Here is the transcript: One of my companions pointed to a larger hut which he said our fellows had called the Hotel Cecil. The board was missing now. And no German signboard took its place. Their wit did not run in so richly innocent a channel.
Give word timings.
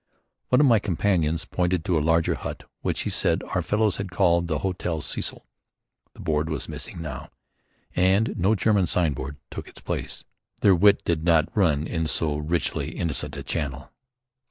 One 0.49 0.59
of 0.59 0.65
my 0.65 0.79
companions 0.79 1.45
pointed 1.45 1.85
to 1.85 1.95
a 1.95 2.01
larger 2.01 2.33
hut 2.33 2.63
which 2.81 3.01
he 3.01 3.11
said 3.11 3.43
our 3.53 3.61
fellows 3.61 3.97
had 3.97 4.09
called 4.09 4.47
the 4.47 4.57
Hotel 4.65 4.99
Cecil. 4.99 5.45
The 6.15 6.21
board 6.21 6.49
was 6.49 6.67
missing 6.67 7.03
now. 7.03 7.29
And 7.95 8.33
no 8.35 8.55
German 8.55 8.87
signboard 8.87 9.37
took 9.51 9.67
its 9.67 9.79
place. 9.79 10.25
Their 10.61 10.73
wit 10.73 11.03
did 11.05 11.23
not 11.23 11.55
run 11.55 11.85
in 11.85 12.07
so 12.07 12.37
richly 12.37 12.93
innocent 12.93 13.37
a 13.37 13.43
channel. 13.43 13.91